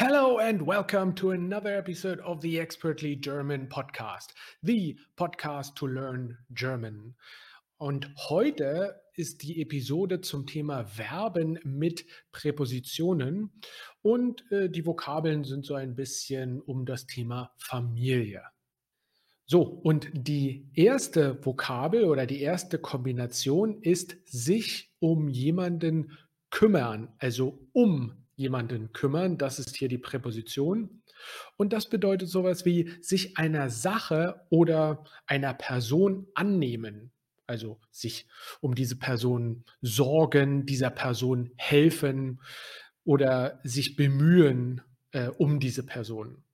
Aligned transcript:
Hello 0.00 0.38
and 0.38 0.64
welcome 0.64 1.12
to 1.14 1.32
another 1.32 1.74
episode 1.76 2.20
of 2.20 2.40
the 2.40 2.60
Expertly 2.60 3.16
German 3.16 3.66
podcast, 3.66 4.28
the 4.62 4.96
podcast 5.16 5.74
to 5.74 5.88
learn 5.88 6.38
German. 6.54 7.16
Und 7.78 8.08
heute 8.28 8.94
ist 9.16 9.42
die 9.42 9.60
Episode 9.60 10.20
zum 10.20 10.46
Thema 10.46 10.84
Verben 10.84 11.58
mit 11.64 12.04
Präpositionen 12.30 13.50
und 14.00 14.44
äh, 14.52 14.70
die 14.70 14.86
Vokabeln 14.86 15.42
sind 15.42 15.66
so 15.66 15.74
ein 15.74 15.96
bisschen 15.96 16.60
um 16.60 16.86
das 16.86 17.08
Thema 17.08 17.50
Familie. 17.58 18.44
So, 19.46 19.62
und 19.62 20.10
die 20.12 20.70
erste 20.74 21.44
Vokabel 21.44 22.04
oder 22.04 22.24
die 22.24 22.40
erste 22.40 22.78
Kombination 22.78 23.82
ist 23.82 24.16
sich 24.26 24.92
um 25.00 25.26
jemanden 25.26 26.16
kümmern, 26.50 27.12
also 27.18 27.66
um 27.72 28.27
jemanden 28.38 28.92
kümmern. 28.92 29.36
Das 29.36 29.58
ist 29.58 29.76
hier 29.76 29.88
die 29.88 29.98
Präposition. 29.98 31.02
Und 31.56 31.72
das 31.72 31.88
bedeutet 31.88 32.28
sowas 32.28 32.64
wie 32.64 32.92
sich 33.02 33.36
einer 33.36 33.68
Sache 33.68 34.40
oder 34.48 35.04
einer 35.26 35.52
Person 35.52 36.28
annehmen. 36.34 37.10
Also 37.46 37.80
sich 37.90 38.26
um 38.60 38.74
diese 38.74 38.96
Person 38.96 39.64
sorgen, 39.82 40.66
dieser 40.66 40.90
Person 40.90 41.50
helfen 41.56 42.40
oder 43.04 43.58
sich 43.64 43.96
bemühen 43.96 44.82
äh, 45.12 45.28
um 45.28 45.58
diese 45.58 45.84
Person. 45.84 46.44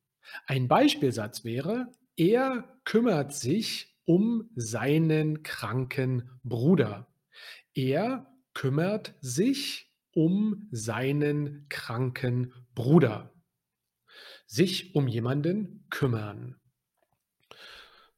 Ein 0.47 0.69
Beispielsatz 0.69 1.45
wäre, 1.45 1.89
er 2.17 2.79
kümmert 2.85 3.35
sich 3.35 3.95
um 4.05 4.51
seinen 4.55 5.43
kranken 5.43 6.31
Bruder. 6.45 7.09
Er 7.75 8.27
kümmert 8.55 9.15
sich 9.21 9.91
um 10.15 10.69
seinen 10.71 11.67
kranken 11.69 12.53
Bruder. 12.75 13.33
Sich 14.47 14.95
um 14.95 15.09
jemanden 15.09 15.87
kümmern. 15.91 16.57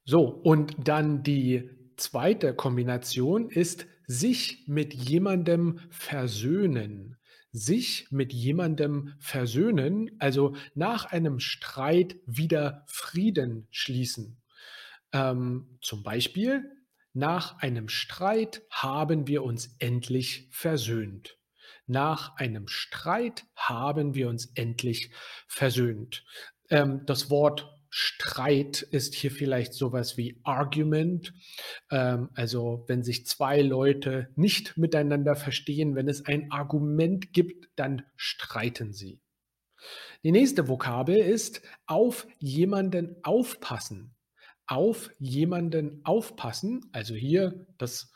So, 0.05 0.25
und 0.25 0.77
dann 0.79 1.23
die 1.23 1.71
zweite 1.97 2.55
Kombination 2.55 3.51
ist 3.51 3.87
sich 4.07 4.65
mit 4.69 4.95
jemandem 4.95 5.81
versöhnen. 5.91 7.17
Sich 7.51 8.07
mit 8.11 8.33
jemandem 8.33 9.15
versöhnen, 9.19 10.11
also 10.19 10.55
nach 10.75 11.07
einem 11.07 11.41
Streit 11.41 12.17
wieder 12.27 12.85
Frieden 12.87 13.67
schließen. 13.71 14.43
Ähm, 15.13 15.79
zum 15.81 16.03
Beispiel, 16.03 16.71
nach 17.15 17.59
einem 17.61 17.89
Streit 17.89 18.63
haben 18.71 19.27
wir 19.27 19.43
uns 19.43 19.75
endlich 19.79 20.49
versöhnt. 20.51 21.39
Nach 21.87 22.37
einem 22.37 22.69
Streit 22.69 23.45
haben 23.55 24.15
wir 24.15 24.29
uns 24.29 24.51
endlich 24.55 25.11
versöhnt. 25.47 26.25
Ähm, 26.69 27.03
das 27.07 27.31
Wort 27.31 27.73
Streit 27.89 28.83
ist 28.83 29.15
hier 29.15 29.31
vielleicht 29.31 29.73
sowas 29.73 30.17
wie 30.17 30.39
Argument. 30.45 31.33
Ähm, 31.91 32.29
also 32.35 32.85
wenn 32.89 33.03
sich 33.03 33.27
zwei 33.27 33.63
Leute 33.63 34.29
nicht 34.37 34.77
miteinander 34.77 35.35
verstehen, 35.35 35.95
wenn 35.95 36.09
es 36.09 36.27
ein 36.27 36.51
Argument 36.51 37.33
gibt, 37.33 37.71
dann 37.77 38.03
streiten 38.17 38.93
sie. 38.93 39.21
Die 40.25 40.33
nächste 40.33 40.69
Vokabel 40.69 41.17
ist 41.17 41.63
auf 41.87 42.27
jemanden 42.39 43.17
aufpassen. 43.23 44.15
Auf 44.67 45.11
jemanden 45.19 46.01
aufpassen, 46.05 46.91
also 46.93 47.15
hier 47.15 47.67
das 47.79 48.13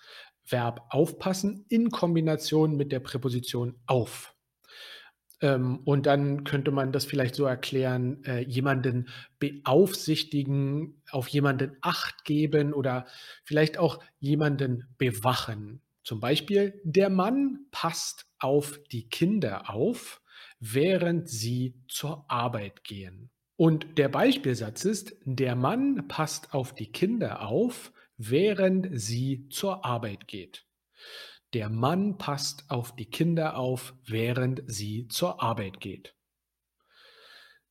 Verb 0.50 0.86
aufpassen 0.90 1.64
in 1.68 1.90
Kombination 1.90 2.76
mit 2.76 2.92
der 2.92 3.00
Präposition 3.00 3.76
auf. 3.86 4.34
Ähm, 5.40 5.80
und 5.84 6.06
dann 6.06 6.44
könnte 6.44 6.70
man 6.70 6.92
das 6.92 7.04
vielleicht 7.04 7.34
so 7.34 7.44
erklären, 7.44 8.22
äh, 8.24 8.40
jemanden 8.40 9.08
beaufsichtigen, 9.38 11.02
auf 11.10 11.28
jemanden 11.28 11.76
Acht 11.80 12.24
geben 12.24 12.72
oder 12.72 13.06
vielleicht 13.44 13.78
auch 13.78 14.02
jemanden 14.18 14.88
bewachen. 14.98 15.80
Zum 16.02 16.20
Beispiel, 16.20 16.80
der 16.84 17.10
Mann 17.10 17.66
passt 17.70 18.26
auf 18.38 18.80
die 18.90 19.08
Kinder 19.08 19.70
auf, 19.70 20.20
während 20.58 21.28
sie 21.28 21.74
zur 21.88 22.24
Arbeit 22.28 22.84
gehen. 22.84 23.30
Und 23.56 23.98
der 23.98 24.08
Beispielsatz 24.08 24.84
ist, 24.84 25.16
der 25.24 25.54
Mann 25.54 26.08
passt 26.08 26.54
auf 26.54 26.74
die 26.74 26.90
Kinder 26.90 27.46
auf, 27.46 27.92
während 28.20 28.88
sie 28.92 29.48
zur 29.48 29.84
Arbeit 29.84 30.28
geht. 30.28 30.66
Der 31.54 31.70
Mann 31.70 32.18
passt 32.18 32.70
auf 32.70 32.94
die 32.94 33.06
Kinder 33.06 33.56
auf, 33.56 33.94
während 34.04 34.62
sie 34.66 35.08
zur 35.08 35.42
Arbeit 35.42 35.80
geht. 35.80 36.14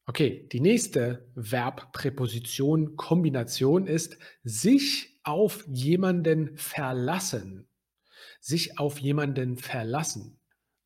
Okay, 0.08 0.50
die 0.52 0.59
nächste 0.59 1.30
Verbpräposition 1.40 2.96
Kombination 2.96 3.86
ist 3.86 4.18
sich 4.44 5.20
auf 5.22 5.68
jemanden 5.68 6.58
verlassen. 6.58 7.68
Sich 8.42 8.80
auf 8.80 8.98
jemanden 8.98 9.56
verlassen. 9.56 10.40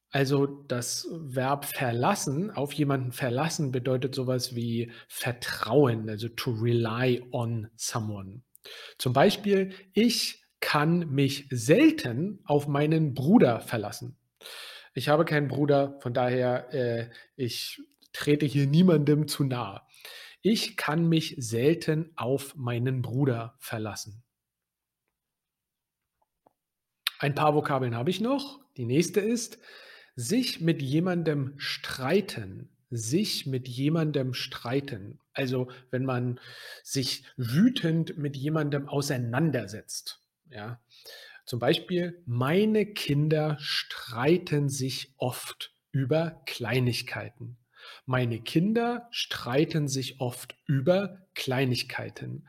Also 0.10 0.46
das 0.46 1.08
Verb 1.10 1.64
verlassen, 1.64 2.52
auf 2.52 2.74
jemanden 2.74 3.14
verlassen 3.14 3.72
bedeutet 3.72 4.14
sowas 4.14 4.56
wie 4.56 4.92
vertrauen, 5.08 6.10
also 6.10 6.28
to 6.28 6.52
rely 6.52 7.24
on 7.32 7.70
someone. 7.78 8.44
Zum 8.98 9.14
Beispiel, 9.14 9.74
ich 9.94 10.44
kann 10.60 11.10
mich 11.10 11.48
selten 11.50 12.40
auf 12.46 12.68
meinen 12.68 13.14
Bruder 13.14 13.60
verlassen. 13.60 14.18
Ich 14.94 15.10
habe 15.10 15.26
keinen 15.26 15.48
Bruder, 15.48 16.00
von 16.02 16.14
daher, 16.14 16.74
äh, 16.74 17.10
ich 17.36 17.82
trete 18.14 18.46
hier 18.46 18.68
niemandem 18.68 19.28
zu 19.28 19.44
nahe. 19.44 19.82
Ich 20.42 20.78
kann 20.78 21.08
mich 21.08 21.36
selten 21.38 22.12
auf 22.16 22.56
meinen 22.56 23.02
Bruder 23.02 23.56
verlassen. 23.60 24.24
Ein 27.20 27.36
paar 27.36 27.56
Vokabeln 27.56 27.96
habe 27.96 28.10
ich 28.10 28.22
noch. 28.22 28.60
Die 28.76 28.86
nächste 28.86 29.20
ist 29.20 29.58
sich 30.16 30.62
mit 30.62 30.82
jemandem 30.82 31.54
streiten 31.58 32.73
sich 32.96 33.46
mit 33.46 33.68
jemandem 33.68 34.34
streiten. 34.34 35.20
Also 35.34 35.70
wenn 35.92 36.06
man 36.06 36.40
sich 36.84 37.24
wütend 37.38 38.18
mit 38.18 38.36
jemandem 38.36 38.88
auseinandersetzt. 38.88 40.22
Ja. 40.50 40.80
Zum 41.46 41.60
Beispiel, 41.60 42.22
meine 42.26 42.86
Kinder 42.86 43.58
streiten 43.60 44.70
sich 44.70 45.14
oft 45.18 45.74
über 45.92 46.42
Kleinigkeiten. 46.46 47.58
Meine 48.06 48.40
Kinder 48.42 49.08
streiten 49.12 49.88
sich 49.88 50.22
oft 50.22 50.56
über 50.68 51.28
Kleinigkeiten. 51.36 52.48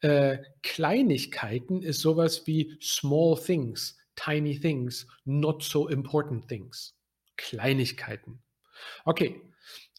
Äh, 0.00 0.38
Kleinigkeiten 0.62 1.82
ist 1.82 2.00
sowas 2.00 2.46
wie 2.46 2.76
small 2.80 3.36
things, 3.36 3.98
tiny 4.14 4.60
things, 4.60 5.06
not 5.24 5.62
so 5.62 5.88
important 5.88 6.48
things. 6.48 6.96
Kleinigkeiten. 7.36 8.42
Okay, 9.04 9.40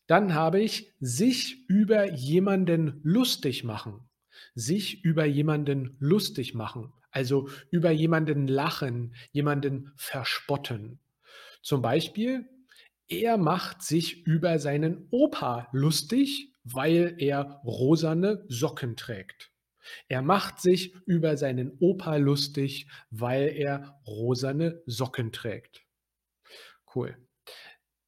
dann 0.07 0.33
habe 0.33 0.61
ich 0.61 0.93
sich 0.99 1.67
über 1.69 2.11
jemanden 2.11 3.01
lustig 3.03 3.63
machen. 3.63 4.09
Sich 4.55 5.03
über 5.03 5.25
jemanden 5.25 5.97
lustig 5.99 6.53
machen. 6.53 6.93
Also 7.11 7.49
über 7.71 7.91
jemanden 7.91 8.47
lachen, 8.47 9.15
jemanden 9.31 9.91
verspotten. 9.95 10.99
Zum 11.61 11.81
Beispiel, 11.81 12.47
er 13.09 13.37
macht 13.37 13.81
sich 13.81 14.25
über 14.25 14.59
seinen 14.59 15.07
Opa 15.11 15.67
lustig, 15.71 16.53
weil 16.63 17.15
er 17.17 17.61
rosane 17.63 18.45
Socken 18.47 18.95
trägt. 18.95 19.51
Er 20.09 20.21
macht 20.21 20.59
sich 20.59 20.93
über 21.05 21.37
seinen 21.37 21.77
Opa 21.79 22.17
lustig, 22.17 22.87
weil 23.09 23.49
er 23.49 23.99
rosane 24.05 24.81
Socken 24.85 25.31
trägt. 25.31 25.85
Cool. 26.93 27.17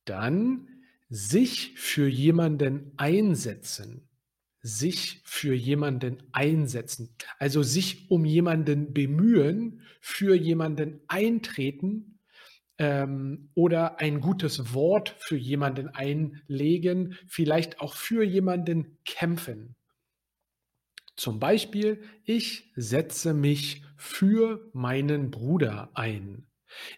Dann 0.05 0.78
sich 1.09 1.73
für 1.75 2.07
jemanden 2.07 2.93
einsetzen. 2.97 4.07
Sich 4.61 5.21
für 5.23 5.53
jemanden 5.53 6.21
einsetzen. 6.31 7.15
Also 7.37 7.63
sich 7.63 8.11
um 8.11 8.25
jemanden 8.25 8.93
bemühen, 8.93 9.81
für 10.01 10.35
jemanden 10.35 11.01
eintreten 11.07 12.19
ähm, 12.77 13.51
oder 13.55 13.99
ein 13.99 14.19
gutes 14.19 14.73
Wort 14.73 15.15
für 15.19 15.37
jemanden 15.37 15.87
einlegen, 15.87 17.17
vielleicht 17.27 17.79
auch 17.79 17.95
für 17.95 18.23
jemanden 18.23 18.97
kämpfen. 19.05 19.75
Zum 21.15 21.39
Beispiel, 21.39 22.01
ich 22.23 22.71
setze 22.75 23.33
mich 23.33 23.83
für 23.97 24.69
meinen 24.73 25.31
Bruder 25.31 25.89
ein. 25.93 26.48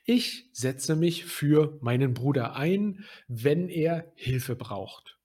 Ich 0.03 0.49
setze 0.53 0.95
mich 0.95 1.25
für 1.25 1.77
meinen 1.81 2.13
Bruder 2.13 2.55
ein, 2.55 3.05
wenn 3.27 3.69
er 3.69 4.11
Hilfe 4.15 4.55
braucht. 4.55 5.17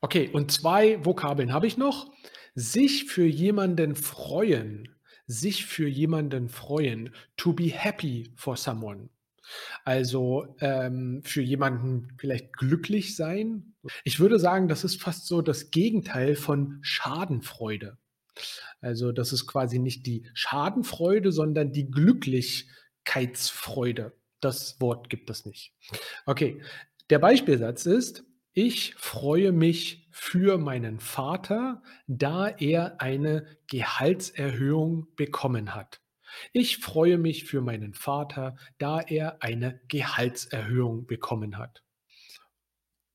Okay, 0.00 0.28
und 0.32 0.52
zwei 0.52 1.04
Vokabeln 1.04 1.52
habe 1.52 1.66
ich 1.66 1.76
noch. 1.76 2.12
Sich 2.54 3.04
für 3.04 3.26
jemanden 3.26 3.96
freuen. 3.96 4.94
Sich 5.26 5.66
für 5.66 5.88
jemanden 5.88 6.48
freuen. 6.48 7.14
To 7.36 7.52
be 7.52 7.64
happy 7.64 8.32
for 8.36 8.56
someone. 8.56 9.08
Also, 9.84 10.56
ähm, 10.60 11.22
für 11.24 11.42
jemanden 11.42 12.08
vielleicht 12.18 12.52
glücklich 12.52 13.16
sein. 13.16 13.74
Ich 14.04 14.18
würde 14.18 14.38
sagen, 14.38 14.68
das 14.68 14.84
ist 14.84 15.00
fast 15.00 15.26
so 15.26 15.42
das 15.42 15.70
Gegenteil 15.70 16.34
von 16.34 16.78
Schadenfreude. 16.82 17.98
Also, 18.80 19.12
das 19.12 19.32
ist 19.32 19.46
quasi 19.46 19.78
nicht 19.78 20.06
die 20.06 20.28
Schadenfreude, 20.34 21.32
sondern 21.32 21.72
die 21.72 21.90
Glücklichkeitsfreude. 23.06 24.12
Das 24.40 24.80
Wort 24.80 25.08
gibt 25.08 25.30
es 25.30 25.46
nicht. 25.46 25.72
Okay, 26.26 26.62
der 27.08 27.18
Beispielsatz 27.18 27.86
ist: 27.86 28.24
„Ich 28.52 28.94
freue 28.96 29.52
mich 29.52 30.08
für 30.10 30.58
meinen 30.58 31.00
Vater, 31.00 31.82
da 32.06 32.48
er 32.48 33.00
eine 33.00 33.46
Gehaltserhöhung 33.68 35.08
bekommen 35.16 35.74
hat.“ 35.74 36.00
Ich 36.52 36.78
freue 36.78 37.16
mich 37.18 37.44
für 37.44 37.62
meinen 37.62 37.94
Vater, 37.94 38.56
da 38.78 39.00
er 39.00 39.42
eine 39.42 39.80
Gehaltserhöhung 39.88 41.06
bekommen 41.06 41.56
hat. 41.56 41.82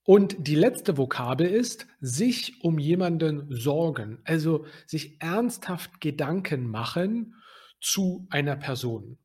Und 0.03 0.47
die 0.47 0.55
letzte 0.55 0.97
Vokabel 0.97 1.45
ist 1.45 1.85
sich 1.99 2.63
um 2.63 2.79
jemanden 2.79 3.45
sorgen, 3.51 4.19
also 4.23 4.65
sich 4.87 5.21
ernsthaft 5.21 6.01
Gedanken 6.01 6.65
machen 6.65 7.35
zu 7.79 8.25
einer 8.31 8.55
Person 8.55 9.19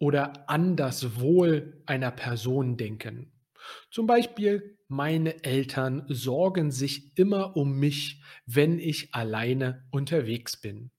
oder 0.00 0.50
an 0.50 0.76
das 0.76 1.20
Wohl 1.20 1.82
einer 1.86 2.10
Person 2.10 2.76
denken. 2.76 3.32
Zum 3.90 4.06
Beispiel: 4.08 4.78
„Meine 4.88 5.44
Eltern 5.44 6.04
sorgen 6.08 6.72
sich 6.72 7.16
immer 7.18 7.56
um 7.56 7.78
mich, 7.78 8.22
wenn 8.46 8.80
ich 8.80 9.14
alleine 9.14 9.86
unterwegs 9.92 10.60
bin. 10.60 10.90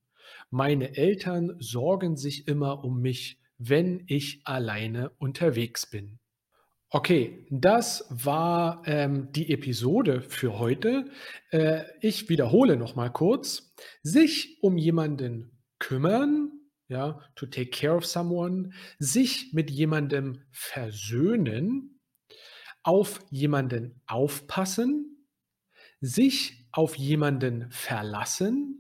Meine 0.51 0.98
Eltern 0.98 1.56
sorgen 1.59 2.18
sich 2.18 2.48
immer 2.48 2.83
um 2.83 3.01
mich, 3.01 3.42
wenn 3.57 4.03
ich 4.07 4.42
alleine 4.45 5.12
unterwegs 5.19 5.86
bin.“ 5.88 6.19
Okay, 6.94 7.45
das 7.50 8.06
war, 8.09 8.83
ähm, 8.86 9.31
die 9.31 9.50
Episode 9.53 10.21
für 10.21 10.59
heute. 10.59 11.06
Äh, 11.50 11.83
ich 12.01 12.27
wiederhole 12.27 12.75
noch 12.75 12.95
mal 12.95 13.09
kurz. 13.09 13.74
Sich 14.03 14.57
um 14.62 14.77
jemanden 14.77 15.57
kümmern, 15.80 16.61
ja, 16.92 17.20
to 17.36 17.46
take 17.46 17.72
care 17.72 17.96
of 17.96 18.06
someone, 18.06 18.72
sich 19.00 19.54
mit 19.54 19.72
jemandem 19.72 20.44
versöhnen, 20.52 22.00
auf 22.84 23.20
jemanden 23.30 24.02
aufpassen, 24.06 25.28
sich 26.02 26.68
auf 26.72 26.96
jemanden 26.96 27.70
verlassen 27.72 28.78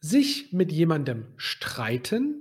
sich 0.00 0.52
mit 0.52 0.72
jemandem 0.72 1.34
streiten 1.36 2.40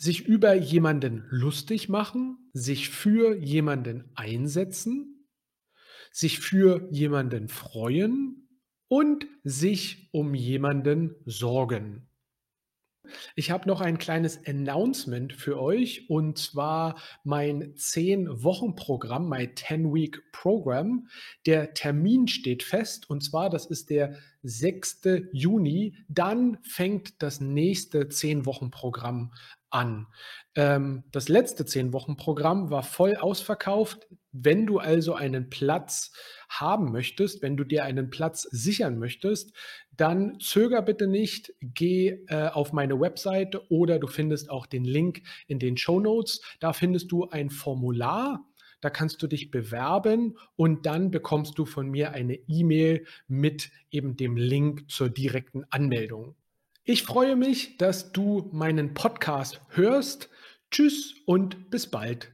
sich 0.00 0.26
über 0.28 0.54
jemanden 0.54 1.26
lustig 1.28 1.88
machen, 1.88 2.50
sich 2.52 2.88
für 2.88 3.36
jemanden 3.36 4.12
einsetzen, 4.14 5.28
sich 6.12 6.38
für 6.38 6.88
jemanden 6.92 7.48
freuen 7.48 8.27
und 8.88 9.26
sich 9.44 10.08
um 10.12 10.34
jemanden 10.34 11.14
sorgen. 11.24 12.08
Ich 13.36 13.50
habe 13.50 13.68
noch 13.68 13.80
ein 13.80 13.98
kleines 13.98 14.46
Announcement 14.46 15.32
für 15.32 15.60
euch 15.60 16.10
und 16.10 16.38
zwar 16.38 17.00
mein 17.24 17.74
10-Wochen-Programm, 17.74 19.28
mein 19.28 19.54
10-Week-Program. 19.54 21.08
Der 21.46 21.74
Termin 21.74 22.28
steht 22.28 22.62
fest 22.62 23.08
und 23.08 23.22
zwar, 23.22 23.50
das 23.50 23.66
ist 23.66 23.90
der 23.90 24.18
6. 24.42 25.00
Juni. 25.32 25.96
Dann 26.08 26.58
fängt 26.62 27.22
das 27.22 27.40
nächste 27.40 28.02
10-Wochen-Programm 28.04 29.32
an. 29.70 30.06
Ähm, 30.54 31.04
das 31.12 31.28
letzte 31.28 31.64
10-Wochen-Programm 31.64 32.70
war 32.70 32.82
voll 32.82 33.16
ausverkauft. 33.16 34.06
Wenn 34.32 34.66
du 34.66 34.78
also 34.78 35.14
einen 35.14 35.50
Platz 35.50 36.12
haben 36.48 36.92
möchtest, 36.92 37.42
wenn 37.42 37.56
du 37.56 37.64
dir 37.64 37.84
einen 37.84 38.10
Platz 38.10 38.42
sichern 38.42 38.98
möchtest, 38.98 39.54
dann 39.90 40.38
zögere 40.40 40.82
bitte 40.82 41.06
nicht, 41.06 41.52
geh, 41.60 42.24
äh, 42.28 42.48
auf 42.48 42.72
meine 42.72 43.00
Webseite 43.00 43.70
oder 43.70 43.98
du 43.98 44.06
findest 44.06 44.50
auch 44.50 44.66
den 44.66 44.84
Link 44.84 45.22
in 45.46 45.58
den 45.58 45.76
Shownotes. 45.76 46.40
Da 46.60 46.72
findest 46.72 47.10
du 47.10 47.28
ein 47.28 47.50
Formular, 47.50 48.44
da 48.80 48.90
kannst 48.90 49.22
du 49.22 49.26
dich 49.26 49.50
bewerben 49.50 50.38
und 50.54 50.86
dann 50.86 51.10
bekommst 51.10 51.58
du 51.58 51.66
von 51.66 51.88
mir 51.90 52.12
eine 52.12 52.34
E-Mail 52.46 53.04
mit 53.26 53.70
eben 53.90 54.16
dem 54.16 54.36
Link 54.36 54.90
zur 54.90 55.10
direkten 55.10 55.64
Anmeldung. 55.70 56.36
Ich 56.90 57.02
freue 57.02 57.36
mich, 57.36 57.76
dass 57.76 58.12
du 58.12 58.48
meinen 58.50 58.94
Podcast 58.94 59.60
hörst. 59.68 60.30
Tschüss 60.70 61.16
und 61.26 61.68
bis 61.68 61.90
bald. 61.90 62.32